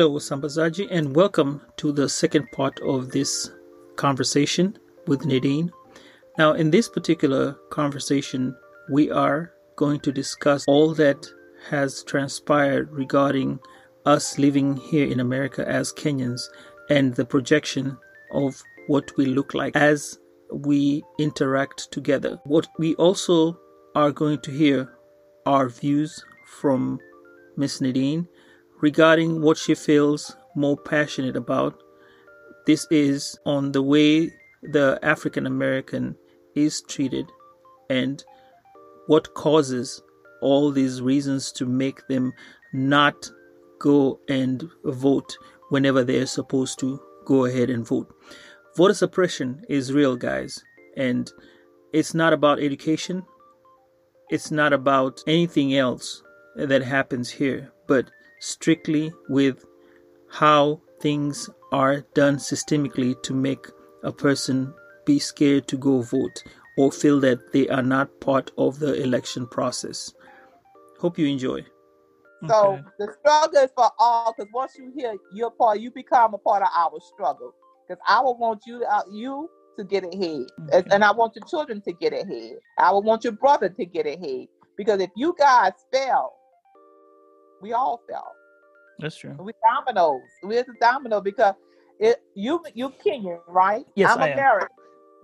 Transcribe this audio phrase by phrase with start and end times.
[0.00, 3.50] Hello, Sambazaji, and welcome to the second part of this
[3.96, 5.70] conversation with Nadine.
[6.38, 8.56] Now, in this particular conversation,
[8.90, 11.26] we are going to discuss all that
[11.68, 13.60] has transpired regarding
[14.06, 16.40] us living here in America as Kenyans
[16.88, 17.98] and the projection
[18.32, 20.18] of what we look like as
[20.50, 22.40] we interact together.
[22.44, 23.60] What we also
[23.94, 24.94] are going to hear
[25.44, 27.00] are views from
[27.58, 28.26] Miss Nadine
[28.80, 31.82] regarding what she feels more passionate about.
[32.66, 36.16] This is on the way the African American
[36.54, 37.26] is treated
[37.88, 38.22] and
[39.06, 40.02] what causes
[40.40, 42.32] all these reasons to make them
[42.72, 43.30] not
[43.78, 45.36] go and vote
[45.70, 48.12] whenever they're supposed to go ahead and vote.
[48.76, 50.62] Voter suppression is real, guys,
[50.96, 51.30] and
[51.92, 53.24] it's not about education,
[54.30, 56.22] it's not about anything else
[56.56, 58.10] that happens here, but
[58.40, 59.64] strictly with
[60.30, 63.66] how things are done systemically to make
[64.02, 64.74] a person
[65.06, 66.42] be scared to go vote
[66.76, 70.12] or feel that they are not part of the election process.
[70.98, 71.64] Hope you enjoy.
[72.48, 72.82] So okay.
[72.98, 76.62] the struggle is for all because once you hear your part, you become a part
[76.62, 77.54] of our struggle.
[77.86, 80.88] Because I will want you uh, you to get ahead, okay.
[80.90, 82.56] and I want your children to get ahead.
[82.78, 84.46] I will want your brother to get ahead.
[84.76, 86.32] Because if you guys fail,
[87.60, 88.32] we all fell.
[88.98, 89.36] That's true.
[89.38, 90.22] We dominoes.
[90.42, 91.54] We're the domino because
[91.98, 93.84] it you you Kenyan, right?
[93.94, 94.68] Yes, I'm I American.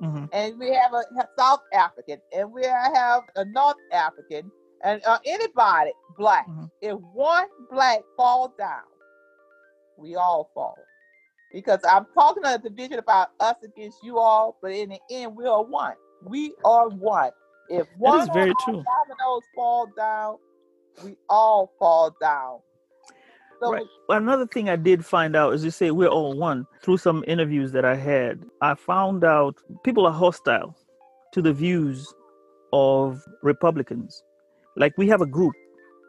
[0.02, 0.24] Mm-hmm.
[0.32, 1.02] And we have a
[1.38, 4.50] South African, and we have a North African,
[4.84, 6.46] and uh, anybody black.
[6.48, 6.64] Mm-hmm.
[6.82, 8.82] If one black falls down,
[9.96, 10.76] we all fall.
[11.52, 15.46] Because I'm talking a division about us against you all, but in the end, we
[15.46, 15.94] are one.
[16.22, 17.30] We are one.
[17.70, 18.84] If one that is very true.
[18.84, 20.36] dominoes fall down,
[21.02, 22.58] we all fall down.
[23.60, 23.86] So right.
[24.08, 26.66] Another thing I did find out, as you say, we're all one.
[26.82, 30.76] Through some interviews that I had, I found out people are hostile
[31.32, 32.12] to the views
[32.72, 34.22] of Republicans.
[34.76, 35.54] Like we have a group,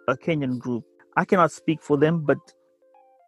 [0.07, 0.83] a Kenyan group.
[1.15, 2.37] I cannot speak for them, but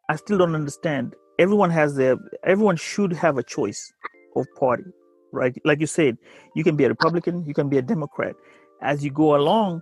[0.09, 1.15] I still don't understand.
[1.39, 3.93] Everyone has their, everyone should have a choice
[4.35, 4.83] of party,
[5.31, 5.55] right?
[5.63, 6.17] Like you said,
[6.55, 8.35] you can be a Republican, you can be a Democrat.
[8.81, 9.81] As you go along,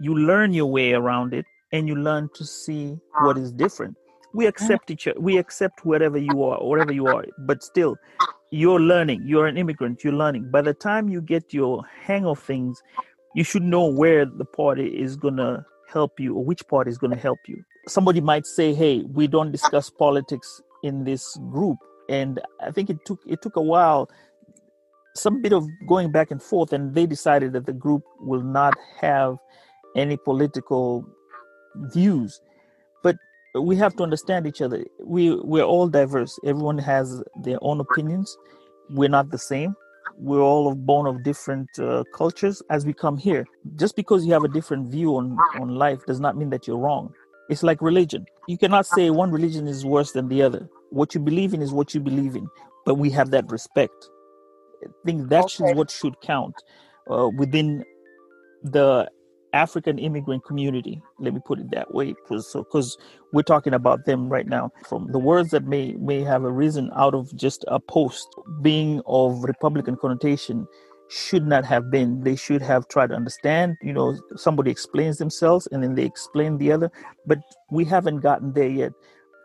[0.00, 3.96] you learn your way around it and you learn to see what is different.
[4.34, 7.96] We accept each other we accept wherever you are wherever you are but still
[8.50, 10.50] you're learning you're an immigrant you're learning.
[10.50, 12.82] By the time you get your hang of things
[13.34, 16.98] you should know where the party is going to help you or which party is
[16.98, 17.62] going to help you.
[17.88, 23.04] Somebody might say hey we don't discuss politics in this group and i think it
[23.04, 24.08] took it took a while
[25.14, 28.74] some bit of going back and forth and they decided that the group will not
[29.00, 29.36] have
[29.96, 31.04] any political
[31.92, 32.40] views.
[33.02, 33.16] But
[33.54, 34.84] we have to understand each other.
[35.02, 36.38] We we're all diverse.
[36.44, 38.36] Everyone has their own opinions.
[38.90, 39.74] We're not the same.
[40.18, 43.46] We're all born of different uh, cultures as we come here.
[43.76, 46.78] Just because you have a different view on on life does not mean that you're
[46.78, 47.12] wrong.
[47.48, 48.26] It's like religion.
[48.48, 50.68] You cannot say one religion is worse than the other.
[50.90, 52.48] What you believe in is what you believe in.
[52.84, 54.08] But we have that respect.
[54.84, 55.74] I think that's okay.
[55.74, 56.54] what should count
[57.10, 57.84] uh, within
[58.62, 59.08] the
[59.52, 61.02] African immigrant community.
[61.18, 62.96] Let me put it that way, because
[63.32, 64.70] we're talking about them right now.
[64.88, 68.28] From the words that may may have arisen out of just a post
[68.62, 70.66] being of Republican connotation
[71.08, 72.22] should not have been.
[72.22, 73.76] They should have tried to understand.
[73.80, 76.90] You know, somebody explains themselves and then they explain the other,
[77.26, 77.38] but
[77.70, 78.92] we haven't gotten there yet.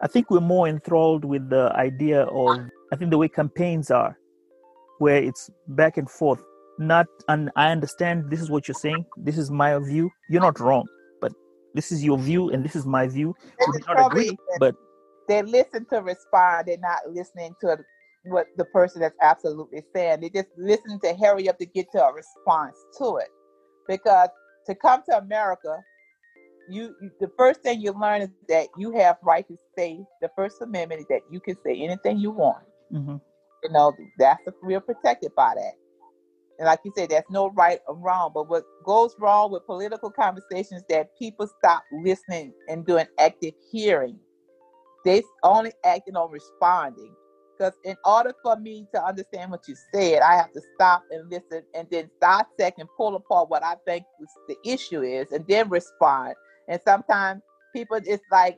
[0.01, 2.57] I think we're more enthralled with the idea of
[2.91, 4.17] I think the way campaigns are,
[4.97, 6.43] where it's back and forth
[6.81, 9.05] not and i understand this is what you're saying.
[9.17, 10.09] This is my view.
[10.29, 10.85] You're not wrong
[11.21, 11.33] but
[11.73, 13.33] this is your view and this is my view.
[13.59, 14.75] We do not agree but
[15.27, 16.67] they listen to respond.
[16.67, 17.77] They're not listening to
[18.25, 20.21] what the person that's absolutely saying.
[20.21, 23.29] They just listen to hurry up to get to a response to it.
[23.87, 24.29] Because
[24.67, 25.79] to come to america
[26.69, 30.29] you, you, the first thing you learn is that you have right to say the
[30.35, 32.63] First Amendment is that you can say anything you want.
[32.93, 33.17] Mm-hmm.
[33.63, 35.73] You know that's a, we're protected by that.
[36.61, 38.29] And like you said, there's no right or wrong.
[38.35, 44.19] But what goes wrong with political conversations that people stop listening and doing active hearing.
[45.03, 47.15] They only acting on responding.
[47.57, 51.31] Because in order for me to understand what you said, I have to stop and
[51.31, 54.03] listen and then dissect and pull apart what I think
[54.47, 56.35] the issue is and then respond.
[56.67, 57.41] And sometimes
[57.75, 58.55] people, it's like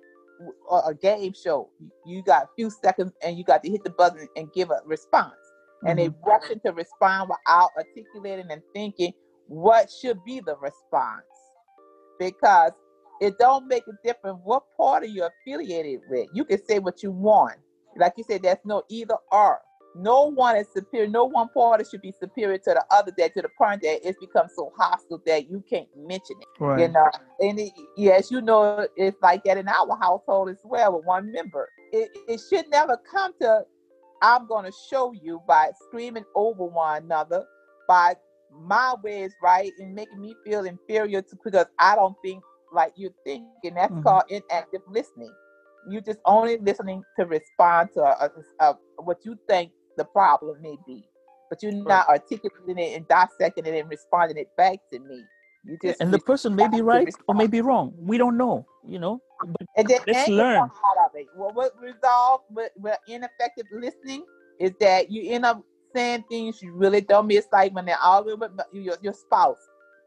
[0.85, 1.69] a game show.
[2.05, 4.81] You got a few seconds and you got to hit the button and give a
[4.85, 5.35] response.
[5.83, 5.87] Mm-hmm.
[5.87, 6.29] And they mm-hmm.
[6.29, 9.13] rushing to respond without articulating and thinking
[9.47, 11.23] what should be the response.
[12.19, 12.71] Because
[13.21, 16.27] it don't make a difference what party you're affiliated with.
[16.33, 17.57] You can say what you want
[17.95, 19.59] like you said, there's no either or.
[19.95, 21.07] No one is superior.
[21.07, 23.11] No one party should be superior to the other.
[23.15, 26.47] That to the point that it's become so hostile that you can't mention it.
[26.59, 26.81] Right.
[26.81, 27.09] You know,
[27.39, 31.31] and it, yes, you know, it's like that in our household as well with one
[31.31, 31.69] member.
[31.91, 33.65] It, it should never come to
[34.23, 37.43] I'm going to show you by screaming over one another,
[37.87, 38.15] by
[38.51, 42.93] my way is right and making me feel inferior to because I don't think like
[42.95, 44.03] you think, and that's mm-hmm.
[44.03, 45.33] called inactive listening
[45.87, 48.29] you just only listening to respond to a,
[48.59, 51.07] a, a, what you think the problem may be,
[51.49, 55.23] but you're not articulating it and dissecting it and responding it back to me.
[55.65, 57.93] You just and the person may be right or may be wrong.
[57.97, 59.21] We don't know, you know.
[59.45, 60.69] But and then let's learn.
[61.15, 61.27] It.
[61.35, 62.71] Well, what resolve with,
[63.07, 64.25] ineffective listening
[64.59, 65.63] is that you end up
[65.95, 69.59] saying things you really don't miss, like when they're arguing with your, your spouse,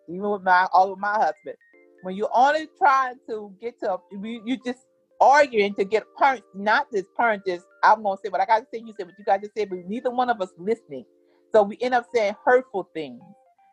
[0.08, 1.56] even with my all with my husband.
[2.02, 4.80] When you're only trying to get to, you, you just
[5.20, 8.80] arguing to get parents, not this parent is, I'm gonna say what I gotta say,
[8.84, 11.04] you say what you gotta say, but neither one of us listening.
[11.52, 13.20] So we end up saying hurtful things.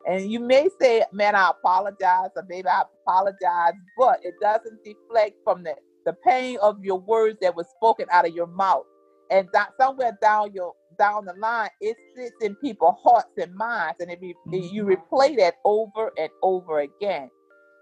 [0.08, 5.36] And you may say, man, I apologize, or maybe I apologize, but it doesn't deflect
[5.44, 8.86] from the, the pain of your words that was spoken out of your mouth.
[9.32, 13.96] And that somewhere down your down the line, it sits in people's hearts and minds.
[14.00, 14.76] And if you, mm-hmm.
[14.76, 17.30] you replay that over and over again.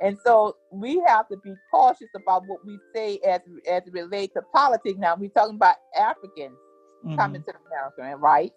[0.01, 4.33] And so we have to be cautious about what we say as as it relates
[4.33, 4.97] to politics.
[4.97, 6.57] Now we're talking about Africans
[7.05, 7.15] mm-hmm.
[7.15, 8.51] coming to America, right?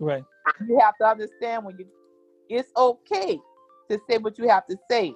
[0.00, 0.24] Right.
[0.68, 1.86] You have to understand when you
[2.48, 3.38] it's okay
[3.90, 5.14] to say what you have to say.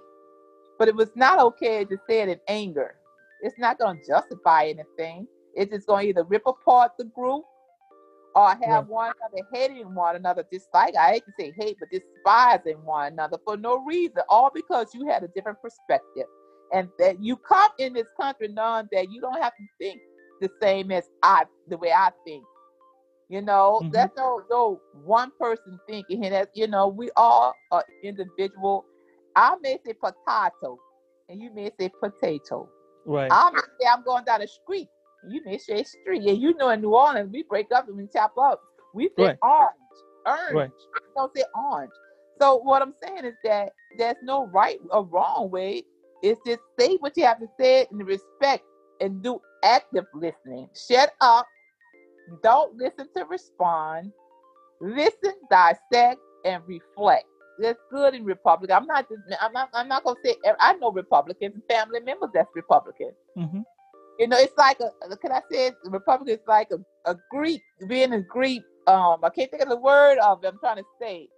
[0.78, 2.95] But it was not okay to say it in anger.
[3.42, 5.26] It's not going to justify anything.
[5.54, 7.44] It's just going to either rip apart the group
[8.34, 8.80] or have yeah.
[8.80, 13.12] one another hating one another, just like I hate to say hate, but despising one
[13.12, 16.26] another for no reason, all because you had a different perspective.
[16.72, 20.00] And that you come in this country knowing that you don't have to think
[20.40, 22.44] the same as I the way I think.
[23.28, 23.92] You know, mm-hmm.
[23.92, 28.84] that's no no one person thinking and that you know, we all are individual.
[29.34, 30.78] I may say potato
[31.28, 32.68] and you may say potato.
[33.06, 33.30] Right.
[33.30, 34.88] I may say I'm going down the street
[35.28, 36.24] you may say street.
[36.24, 38.60] And you know in New Orleans, we break up and we tap up.
[38.94, 39.38] We say right.
[39.42, 39.72] orange.
[40.26, 40.54] Orange.
[40.54, 40.70] Right.
[40.94, 41.92] We don't say orange.
[42.40, 45.84] So what I'm saying is that there's no right or wrong way.
[46.22, 48.64] It's just say what you have to say in respect
[49.00, 50.68] and do active listening.
[50.74, 51.46] Shut up.
[52.42, 54.12] Don't listen to respond.
[54.80, 57.24] Listen, dissect, and reflect.
[57.58, 58.76] That's good in Republican.
[58.76, 59.06] I'm not.
[59.40, 59.70] I'm not.
[59.72, 60.36] I'm not gonna say.
[60.60, 63.12] I know Republicans and family members that's Republican.
[63.36, 63.60] Mm-hmm.
[64.18, 65.74] You know, it's like a can I say it?
[65.84, 68.62] Republican is like a, a Greek being a Greek.
[68.86, 70.48] Um, I can't think of the word of it.
[70.48, 71.28] I'm trying to say.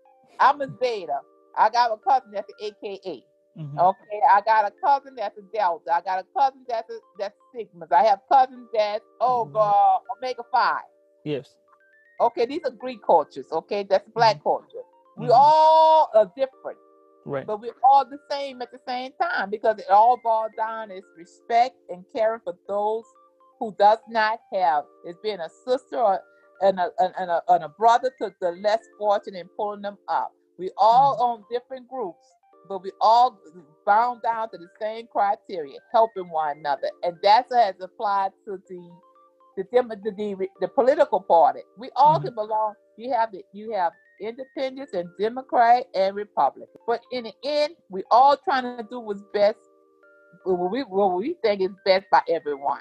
[0.41, 1.19] I'm a Zeta.
[1.57, 3.25] I got a cousin that's an AKA.
[3.59, 3.79] Mm-hmm.
[3.79, 5.93] Okay, I got a cousin that's a Delta.
[5.93, 7.91] I got a cousin that's a that's Sigmas.
[7.93, 9.55] I have cousins that's oh mm-hmm.
[9.55, 10.79] god Omega Phi.
[11.25, 11.57] Yes.
[12.21, 13.47] Okay, these are Greek cultures.
[13.51, 14.45] Okay, that's Black mm-hmm.
[14.45, 14.85] culture.
[15.19, 15.35] We mm-hmm.
[15.35, 16.79] all are different.
[17.25, 17.47] Right.
[17.47, 21.03] But we're all the same at the same time because it all boils down is
[21.17, 23.05] respect and caring for those
[23.59, 24.85] who does not have.
[25.05, 26.21] It's being a sister or,
[26.63, 30.33] and, a, and, a, and a brother to the less fortunate and pulling them up.
[30.59, 31.23] We all mm-hmm.
[31.23, 32.25] on different groups,
[32.69, 33.39] but we all
[33.85, 36.91] bound down to the same criteria, helping one another.
[37.03, 38.91] And that's as applied to the
[39.57, 41.61] the, the, the, the political party.
[41.77, 42.27] We all mm-hmm.
[42.27, 42.75] can belong.
[42.97, 43.45] You have it.
[43.53, 46.69] You have independents and Democrat and Republican.
[46.87, 49.59] But in the end, we all trying to do what's best,
[50.45, 52.81] what we, what we think is best by everyone.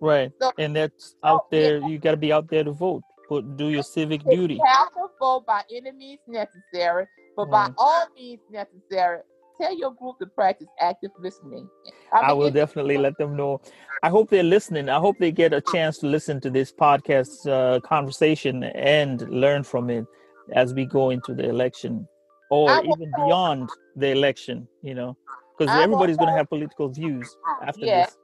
[0.00, 0.32] Right.
[0.40, 1.78] So, and that's out there.
[1.78, 3.02] You got to be out there to vote.
[3.28, 4.60] Put, do your civic you duty.
[4.66, 7.06] have to vote by any means necessary,
[7.36, 7.68] but right.
[7.68, 9.20] by all means necessary,
[9.60, 11.68] tell your group to practice active listening.
[12.12, 13.60] I, mean, I will definitely let them know.
[14.02, 14.88] I hope they're listening.
[14.88, 19.62] I hope they get a chance to listen to this podcast uh, conversation and learn
[19.62, 20.06] from it
[20.54, 22.06] as we go into the election
[22.50, 25.16] or even beyond the election, you know,
[25.56, 28.16] because everybody's going to have political views after yeah, this.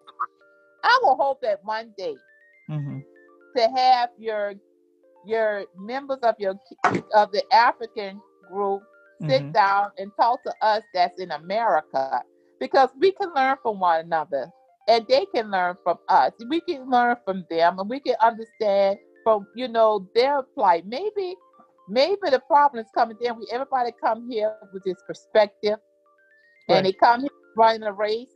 [0.83, 2.15] I will hope that one day
[2.71, 2.99] mm-hmm.
[3.57, 4.55] to have your
[5.27, 6.55] your members of your
[7.15, 8.83] of the African group
[9.23, 9.53] sit mm-hmm.
[9.53, 12.23] down and talk to us that's in America
[12.61, 14.49] because we can learn from one another
[14.89, 16.33] and they can learn from us.
[16.49, 20.87] We can learn from them and we can understand from you know their plight.
[20.87, 21.35] Maybe
[21.89, 23.35] maybe the problem is coming there.
[23.35, 25.79] We everybody come here with this perspective
[26.69, 26.77] right.
[26.77, 28.29] and they come here running a race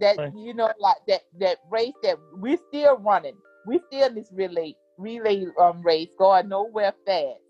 [0.00, 0.32] that right.
[0.36, 3.36] you know like that that race that we're still running.
[3.66, 7.40] We still in this relay relay um race going nowhere fast.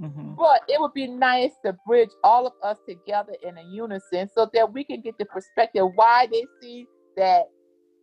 [0.00, 0.34] Mm-hmm.
[0.34, 4.50] But it would be nice to bridge all of us together in a unison so
[4.52, 7.44] that we can get the perspective why they see that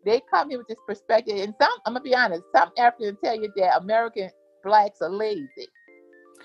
[0.03, 1.37] they come here with this perspective.
[1.37, 4.29] And some, I'm gonna be honest, some Africans tell you that American
[4.63, 5.67] blacks are lazy.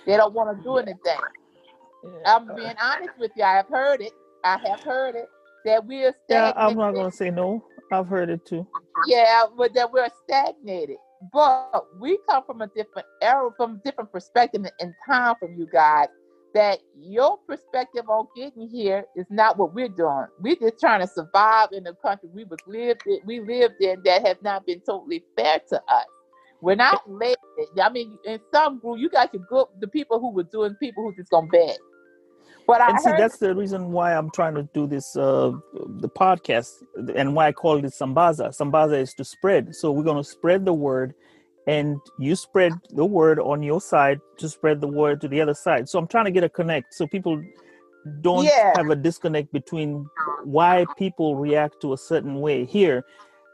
[0.07, 1.21] They don't want to do anything.
[2.25, 2.55] I'm uh.
[2.55, 3.45] being honest with you.
[3.45, 4.13] I have heard it.
[4.45, 5.29] I have heard it
[5.65, 6.55] that we're stagnated.
[6.57, 7.65] Yeah, I'm not gonna say no.
[7.93, 8.67] I've heard it too.
[9.07, 10.97] Yeah, but that we're stagnated.
[11.33, 15.67] But we come from a different era, from a different perspective in time from you
[15.73, 16.09] guys.
[16.55, 20.27] That your perspective on getting here is not what we're doing.
[20.41, 24.01] We're just trying to survive in the country we was lived in, we lived in
[24.05, 26.07] that has not been totally fair to us.
[26.61, 27.37] We're not lazy.
[27.81, 31.05] I mean, in some group, you got your good the people who were doing people
[31.05, 31.77] who just gonna beg.
[32.67, 36.09] But and I see, that's the reason why I'm trying to do this, uh, the
[36.09, 36.71] podcast,
[37.17, 38.49] and why I call it Sambaza.
[38.55, 39.75] Sambaza is to spread.
[39.75, 41.15] So we're going to spread the word,
[41.67, 45.55] and you spread the word on your side to spread the word to the other
[45.55, 45.89] side.
[45.89, 47.43] So I'm trying to get a connect, so people
[48.21, 48.75] don't yeah.
[48.77, 50.07] have a disconnect between
[50.45, 53.03] why people react to a certain way here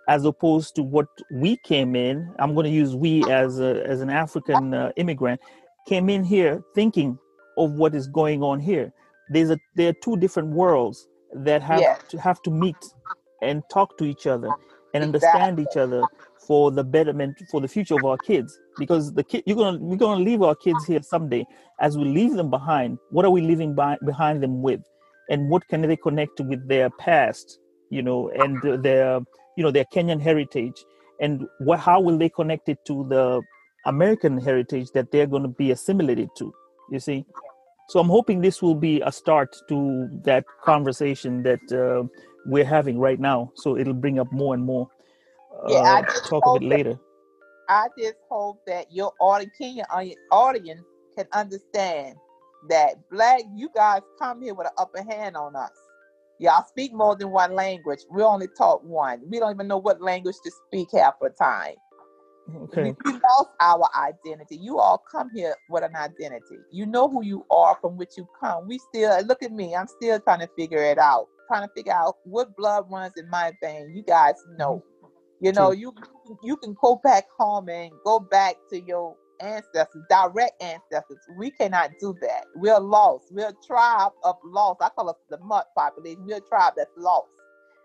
[0.08, 4.00] as opposed to what we came in i'm going to use we as a, as
[4.00, 5.40] an african uh, immigrant
[5.87, 7.18] came in here thinking
[7.56, 8.92] of what is going on here.
[9.30, 12.76] There's a there are two different worlds that have to have to meet
[13.42, 14.50] and talk to each other
[14.92, 15.66] and understand exactly.
[15.70, 16.02] each other
[16.46, 18.58] for the betterment for the future of our kids.
[18.78, 21.44] Because the kid you're gonna we're gonna leave our kids here someday.
[21.80, 24.80] As we leave them behind what are we leaving by, behind them with?
[25.30, 27.58] And what can they connect with their past
[27.90, 29.20] you know and their
[29.56, 30.84] you know their kenyan heritage
[31.20, 33.40] and what, how will they connect it to the
[33.87, 36.52] american heritage that they're going to be assimilated to
[36.90, 37.25] you see
[37.88, 42.08] so I'm hoping this will be a start to that conversation that uh,
[42.46, 43.52] we're having right now.
[43.56, 44.88] So it'll bring up more and more.
[45.52, 46.99] Uh, yeah, I just talk of it later.
[47.68, 49.87] I just hope that your audience,
[50.32, 50.82] audience
[51.16, 52.16] can understand
[52.68, 55.73] that black, you guys come here with an upper hand on us.
[56.41, 58.00] Y'all speak more than one language.
[58.11, 59.23] We only talk one.
[59.29, 61.75] We don't even know what language to speak half the time.
[62.55, 62.95] Okay.
[63.05, 64.57] We lost our identity.
[64.57, 66.59] You all come here with an identity.
[66.71, 68.69] You know who you are from which you come.
[68.69, 69.75] We still look at me.
[69.75, 71.26] I'm still trying to figure it out.
[71.49, 73.95] Trying to figure out what blood runs in my vein.
[73.95, 74.59] You guys mm-hmm.
[74.59, 74.85] know.
[75.41, 75.93] You know, you
[76.43, 81.19] you can go back home and go back to your ancestors, direct ancestors.
[81.37, 82.45] We cannot do that.
[82.55, 83.26] We're lost.
[83.31, 84.81] We're a tribe of lost.
[84.83, 86.25] I call us the mud population.
[86.26, 87.29] We're a tribe that's lost.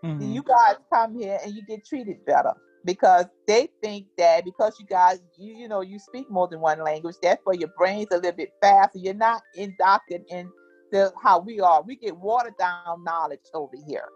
[0.04, 0.32] Mm-hmm.
[0.32, 2.54] You guys come here and you get treated better
[2.84, 6.82] because they think that because you guys you you know you speak more than one
[6.82, 10.50] language that's for your brains a little bit faster you're not indoctrinated in
[10.90, 14.08] the how we are we get watered down knowledge over here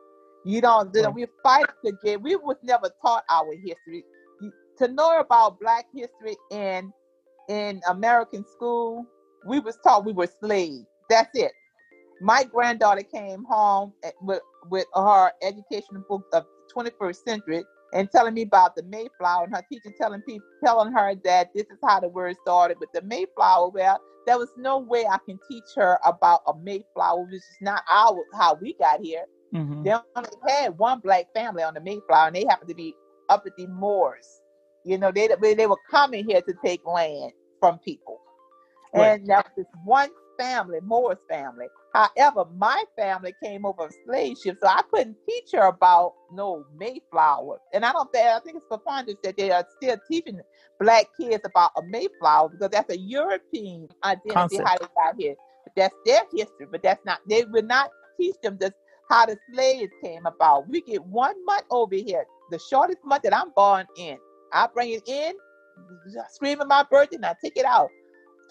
[0.44, 1.14] you don't right.
[1.14, 4.04] we fight to get we was never taught our history
[4.78, 6.92] to know about black history in
[7.48, 9.06] in american school
[9.46, 11.52] we was taught we were slaves that's it
[12.20, 18.42] my granddaughter came home with with her educational book of 21st century and telling me
[18.42, 22.08] about the Mayflower and her teacher telling people telling her that this is how the
[22.08, 23.70] word started with the Mayflower.
[23.70, 27.82] Well, there was no way I can teach her about a Mayflower, which is not
[27.90, 29.24] our how we got here.
[29.54, 29.84] Mm-hmm.
[29.84, 32.94] They only had one black family on the Mayflower, and they happened to be
[33.28, 34.40] up at the Moors.
[34.84, 38.20] You know, they they were coming here to take land from people,
[38.94, 39.20] right.
[39.20, 41.66] and that was this one family, Moore's family.
[41.94, 46.64] However, my family came over a slave ship, so I couldn't teach her about no
[46.76, 47.60] Mayflower.
[47.72, 50.40] And I don't think I think it's preponderance that they are still teaching
[50.80, 54.68] black kids about a Mayflower because that's a European identity Concept.
[54.68, 55.34] how they got here.
[55.64, 58.72] But that's their history, but that's not they will not teach them this
[59.10, 60.68] how the slaves came about.
[60.68, 64.18] We get one month over here, the shortest month that I'm born in.
[64.54, 65.32] I bring it in,
[66.30, 67.88] screaming my birthday, and I take it out.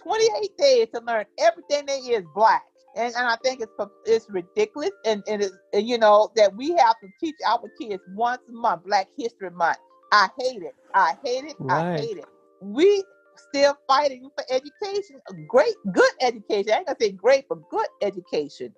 [0.03, 2.63] 28 days to learn everything that is black.
[2.95, 3.71] And, and I think it's
[4.05, 8.03] it's ridiculous, and and, it's, and you know that we have to teach our kids
[8.13, 9.77] once a month Black History Month.
[10.11, 10.75] I hate it.
[10.93, 11.55] I hate it.
[11.59, 11.95] Right.
[11.95, 12.25] I hate it.
[12.61, 13.03] We
[13.35, 16.73] still fighting for education, great, good education.
[16.73, 18.75] I ain't gonna say great, but good education.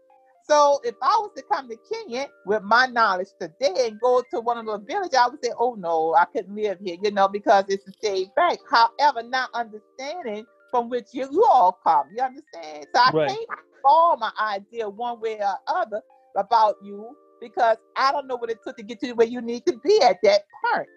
[0.48, 4.40] So if I was to come to Kenya with my knowledge today and go to
[4.42, 7.28] one of the villages, I would say, "Oh no, I couldn't live here," you know,
[7.28, 8.60] because it's a state bank.
[8.70, 12.86] However, not understanding from which you, you all come, you understand?
[12.94, 13.30] So I right.
[13.30, 13.50] can't
[13.82, 16.02] form my idea one way or other
[16.36, 19.66] about you because I don't know what it took to get you where you need
[19.66, 20.88] to be at that point.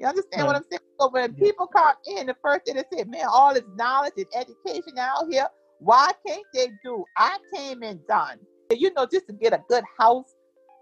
[0.00, 0.46] You understand right.
[0.46, 0.80] what I'm saying?
[0.98, 1.44] So when yeah.
[1.44, 5.26] people come in, the first thing they say, "Man, all this knowledge and education out
[5.30, 5.48] here,
[5.80, 8.38] why can't they do?" I came in done
[8.70, 10.34] you know, just to get a good house.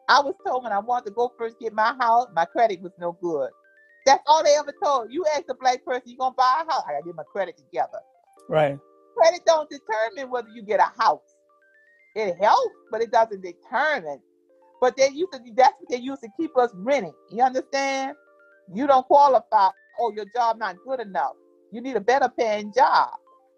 [0.08, 2.92] I was told when I wanted to go first get my house, my credit was
[2.98, 3.50] no good.
[4.04, 5.12] That's all they ever told.
[5.12, 6.82] You ask a black person, you gonna buy a house?
[6.88, 7.98] I gotta get my credit together.
[8.48, 8.78] Right.
[9.16, 11.20] Credit don't determine whether you get a house.
[12.16, 14.20] It helps, but it doesn't determine.
[14.80, 17.14] But they used to that's what they used to keep us renting.
[17.30, 18.16] You understand?
[18.74, 19.68] You don't qualify.
[20.00, 21.32] Oh, your job not good enough.
[21.70, 23.10] You need a better paying job.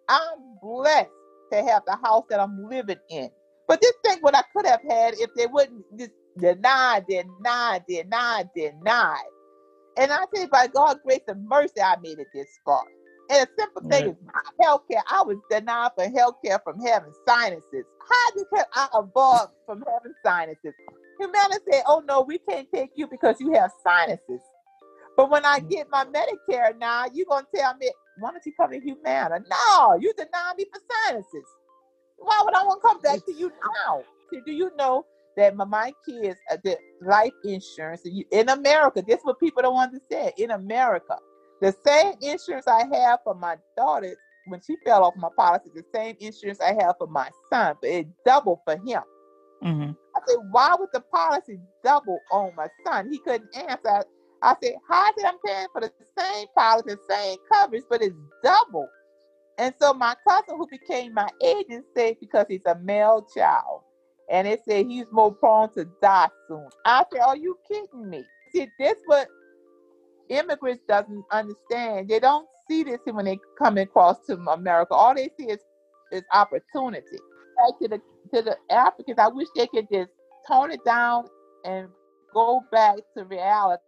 [0.09, 1.11] I'm blessed
[1.53, 3.31] to have the house that I'm living in.
[3.67, 8.45] But just think what I could have had if they wouldn't just deny, deny, deny,
[8.55, 9.23] deny.
[9.97, 12.85] And I say, by God's grace and mercy, I made it this far.
[13.31, 14.17] And a simple thing is
[14.61, 15.03] healthcare.
[15.09, 17.85] I was denied for healthcare from having sinuses.
[18.09, 20.75] How did I avoid from having sinuses?
[21.19, 24.43] Humana said, "Oh no, we can't take you because you have sinuses."
[25.17, 25.71] But when I mm.
[25.71, 29.95] get my Medicare now, you're gonna tell me, "Why don't you come to Humana?" No,
[29.95, 31.49] you deny me for sinuses.
[32.25, 33.53] Why would I want to come back to you
[33.87, 34.03] now?
[34.33, 35.05] Do you know
[35.37, 40.33] that my, kids, uh, the life insurance in America, this is what people don't understand.
[40.39, 41.17] In America,
[41.61, 44.17] the same insurance I have for my daughter
[44.47, 47.91] when she fell off my policy, the same insurance I have for my son, but
[47.91, 49.03] it doubled for him.
[49.63, 49.93] Mm-hmm.
[50.15, 53.11] I said, why would the policy double on my son?
[53.11, 54.05] He couldn't answer.
[54.43, 58.15] I said, how is it I'm paying for the same policy, same coverage, but it's
[58.43, 58.89] double?
[59.59, 63.83] And so my cousin, who became my agent, said because he's a male child,
[64.31, 66.69] and they said he's more prone to die soon.
[66.87, 69.29] I said, "Are you kidding me?" See, this what
[70.31, 72.09] immigrants doesn't understand.
[72.11, 74.95] They don't see this when they come across to America.
[74.95, 75.61] All they see is
[76.13, 77.19] is opportunity.
[77.59, 78.03] Back to the
[78.35, 80.11] to the Africans, I wish they could just
[80.49, 81.27] tone it down
[81.65, 81.89] and
[82.35, 83.84] go back to reality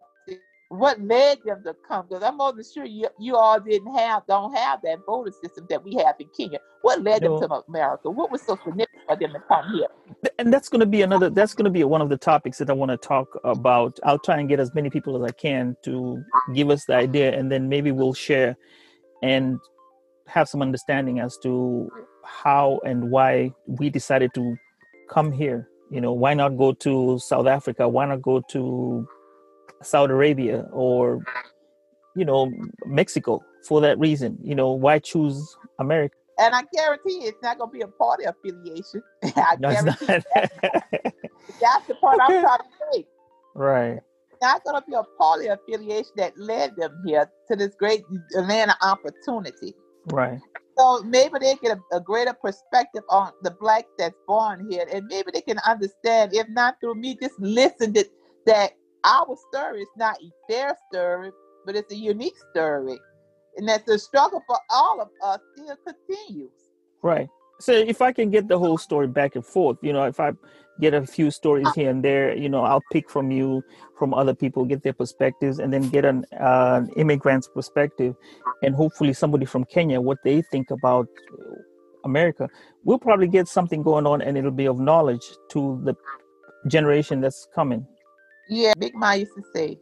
[0.68, 2.06] what led them to come?
[2.08, 5.82] Because I'm almost sure you you all didn't have don't have that voting system that
[5.84, 6.58] we have in Kenya.
[6.82, 7.38] What led no.
[7.38, 8.10] them to America?
[8.10, 9.86] What was so significant for them to come here?
[10.38, 11.30] And that's going to be another.
[11.30, 13.98] That's going to be one of the topics that I want to talk about.
[14.04, 16.22] I'll try and get as many people as I can to
[16.54, 18.56] give us the idea, and then maybe we'll share
[19.22, 19.58] and
[20.26, 21.88] have some understanding as to
[22.24, 24.56] how and why we decided to
[25.08, 25.68] come here.
[25.90, 27.88] You know, why not go to South Africa?
[27.88, 29.06] Why not go to
[29.82, 31.22] Saudi Arabia or
[32.14, 32.52] you know
[32.86, 34.38] Mexico for that reason.
[34.42, 36.16] You know why choose America?
[36.38, 39.02] And I guarantee it's not going to be a party affiliation.
[39.36, 40.24] I no, guarantee that.
[41.60, 43.06] that's the part I'm trying to say.
[43.54, 43.98] Right.
[44.30, 48.04] It's not going to be a party affiliation that led them here to this great
[48.36, 49.74] Atlanta opportunity.
[50.06, 50.38] Right.
[50.78, 55.06] So maybe they get a, a, greater perspective on the black that's born here, and
[55.06, 58.06] maybe they can understand, if not through me, just listen to
[58.44, 58.72] that
[59.06, 60.16] our story is not
[60.48, 61.30] their story,
[61.64, 62.98] but it's a unique story.
[63.56, 66.50] And that the struggle for all of us still continues.
[67.02, 67.28] Right.
[67.58, 70.32] So if I can get the whole story back and forth, you know, if I
[70.78, 73.62] get a few stories here and there, you know, I'll pick from you,
[73.98, 78.14] from other people, get their perspectives, and then get an, uh, an immigrant's perspective,
[78.62, 81.08] and hopefully somebody from Kenya what they think about
[82.04, 82.48] America.
[82.84, 85.94] We'll probably get something going on, and it'll be of knowledge to the
[86.68, 87.86] generation that's coming.
[88.48, 89.78] Yeah, Big Ma used to say,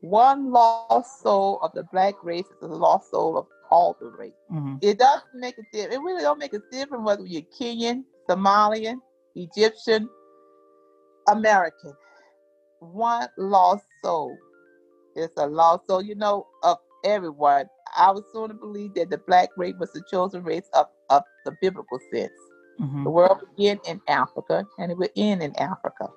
[0.00, 4.32] one lost soul of the black race is a lost soul of all the race.
[4.52, 4.76] Mm-hmm.
[4.82, 5.96] It doesn't make a difference.
[5.96, 8.96] It really don't make a difference whether you're Kenyan, Somalian,
[9.34, 10.08] Egyptian,
[11.28, 11.92] American.
[12.80, 14.36] One lost soul
[15.16, 17.66] is a lost soul, you know, of everyone.
[17.96, 21.22] I was soon to believe that the black race was the chosen race of, of
[21.44, 22.30] the biblical sense.
[22.80, 23.04] Mm-hmm.
[23.04, 26.08] The world began in Africa and it will end in Africa.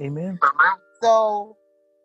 [0.00, 0.38] Amen.
[1.02, 1.56] So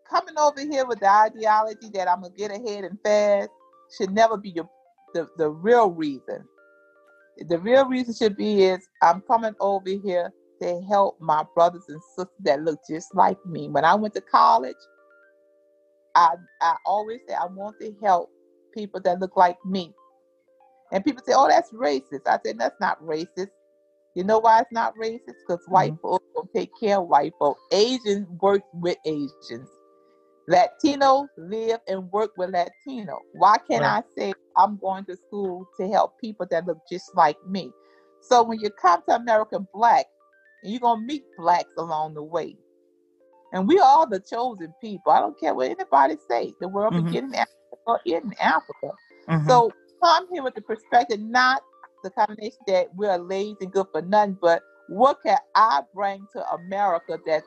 [0.10, 3.49] coming over here with the ideology that I'm gonna get ahead and fast
[3.97, 4.69] should never be your
[5.13, 6.43] the, the real reason.
[7.38, 12.01] The real reason should be is I'm coming over here to help my brothers and
[12.15, 13.69] sisters that look just like me.
[13.69, 14.75] When I went to college,
[16.15, 18.29] I I always say I want to help
[18.73, 19.93] people that look like me.
[20.91, 23.49] And people say, "Oh, that's racist." I said, "That's not racist.
[24.15, 25.41] You know why it's not racist?
[25.47, 26.01] Because white mm-hmm.
[26.01, 27.62] folks don't take care of white folks.
[27.72, 29.70] Asians work with Asians.
[30.50, 33.20] Latinos live and work with Latino.
[33.34, 34.04] Why can't right.
[34.04, 37.72] I say I'm going to school to help people that look just like me?
[38.22, 40.06] So when you come to American Black,
[40.63, 42.56] you're gonna meet blacks along the way.
[43.54, 45.12] And we are the chosen people.
[45.12, 46.54] I don't care what anybody say.
[46.60, 47.06] The world mm-hmm.
[47.06, 47.54] began in Africa
[48.06, 48.92] in Africa.
[49.30, 49.48] Mm-hmm.
[49.48, 51.62] So come here with the perspective, not
[52.04, 56.46] the combination that we're lazy and good for nothing, but what can I bring to
[56.52, 57.43] America that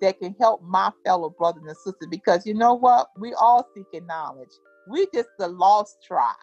[0.00, 2.08] that can help my fellow brothers and sisters?
[2.10, 3.08] Because you know what?
[3.18, 4.50] We all seeking knowledge.
[4.88, 6.34] We just the lost tribe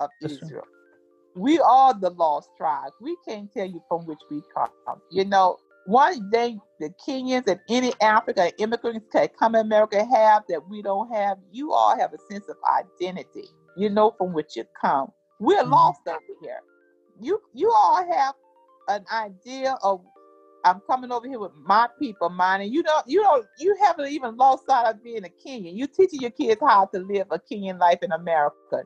[0.00, 0.64] of That's Israel.
[1.34, 2.92] We are the lost tribe.
[3.00, 5.00] We can't tell you from which we come.
[5.10, 10.42] You know, one thing the Kenyans and any African immigrants can come to America have
[10.48, 13.44] that we don't have, you all have a sense of identity.
[13.76, 15.12] You know from which you come.
[15.38, 15.72] We're mm-hmm.
[15.72, 16.60] lost over here.
[17.20, 18.34] You you all have
[18.88, 20.00] an idea of
[20.64, 24.08] I'm coming over here with my people, mine, and you don't, you don't, you haven't
[24.08, 25.78] even lost sight of being a Kenyan.
[25.78, 28.82] You're teaching your kids how to live a Kenyan life in America.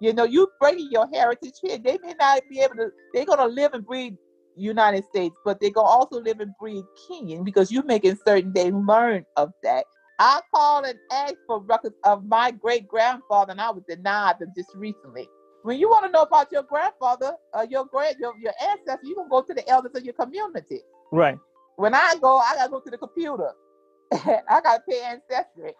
[0.00, 1.78] You know, you bringing your heritage here.
[1.78, 2.90] They may not be able to.
[3.12, 4.14] They're gonna live and breathe
[4.56, 8.70] United States, but they're gonna also live and breathe Kenyan because you're making certain they
[8.70, 9.84] learn of that.
[10.18, 14.52] I called and asked for records of my great grandfather, and I was denied them
[14.56, 15.28] just recently.
[15.66, 19.16] When you want to know about your grandfather, uh, your grand, your, your ancestors, you
[19.16, 20.78] can go to the elders of your community.
[21.10, 21.36] Right.
[21.74, 23.50] When I go, I gotta go to the computer.
[24.12, 25.72] I gotta pay ancestry.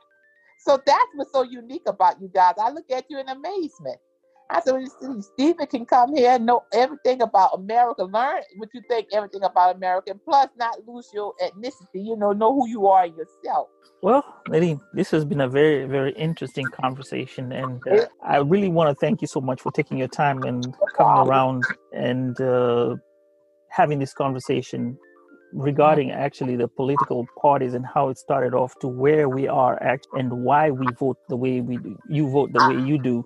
[0.59, 2.55] So that's what's so unique about you guys.
[2.61, 3.99] I look at you in amazement.
[4.49, 4.87] I said,
[5.23, 9.77] Stephen can come here and know everything about America, learn what you think everything about
[9.77, 13.69] America, and plus not lose your ethnicity, you know, know who you are yourself.
[14.03, 18.91] Well, Nadine, this has been a very, very interesting conversation, and uh, I really want
[18.91, 22.97] to thank you so much for taking your time and coming around and uh,
[23.71, 24.97] having this conversation
[25.53, 30.01] regarding actually the political parties and how it started off to where we are at
[30.13, 31.97] and why we vote the way we do.
[32.09, 33.25] You vote the way you do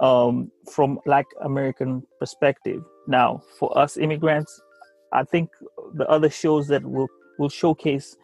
[0.00, 2.82] um, from Black American perspective.
[3.06, 4.60] Now, for us immigrants,
[5.12, 5.50] I think
[5.94, 8.16] the other shows that will will showcase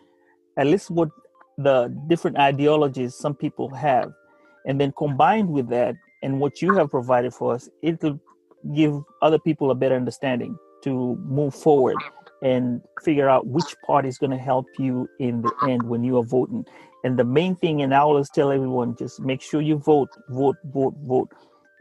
[0.57, 1.09] at least what
[1.59, 4.13] the different ideologies some people have.
[4.67, 8.21] And then combined with that and what you have provided for us it'll
[8.75, 11.97] give other people a better understanding to move forward
[12.43, 16.19] and figure out which party is going to help you in the end when you
[16.19, 16.65] are voting.
[17.05, 20.57] And the main thing and i always tell everyone just make sure you vote vote
[20.65, 21.31] vote vote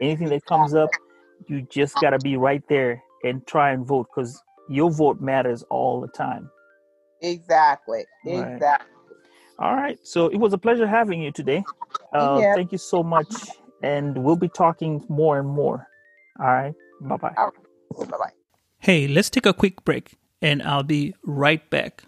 [0.00, 0.90] anything that comes up
[1.48, 5.62] you just got to be right there and try and vote because your vote matters
[5.70, 6.48] all the time
[7.22, 8.86] exactly exactly
[9.60, 9.98] all right.
[10.02, 11.62] So it was a pleasure having you today.
[12.14, 12.54] Uh, yeah.
[12.54, 13.30] Thank you so much.
[13.82, 15.86] And we'll be talking more and more.
[16.40, 16.74] All right.
[17.02, 17.34] Bye bye.
[17.34, 18.32] Bye bye.
[18.78, 22.04] Hey, let's take a quick break and I'll be right back.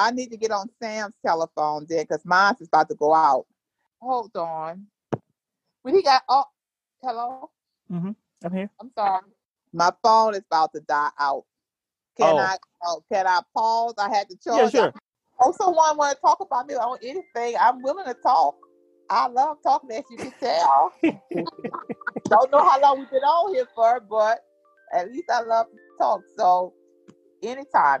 [0.00, 3.46] I need to get on Sam's telephone then because mine is about to go out.
[4.00, 4.86] Hold on.
[5.82, 6.44] When he got oh
[7.02, 7.50] hello?
[7.92, 8.12] Mm-hmm.
[8.44, 8.70] I'm here.
[8.80, 9.20] I'm sorry.
[9.72, 11.44] My phone is about to die out.
[12.16, 12.38] Can oh.
[12.38, 13.94] I oh, can I pause?
[13.98, 14.74] I had to charge.
[14.74, 14.94] Yeah, sure.
[15.42, 17.56] Oh, someone want to talk about me on anything?
[17.60, 18.56] I'm willing to talk.
[19.08, 20.92] I love talking, as you can tell.
[21.02, 24.40] Don't know how long we've been on here for, but
[24.94, 26.20] at least I love to talk.
[26.36, 26.74] So,
[27.42, 28.00] anytime.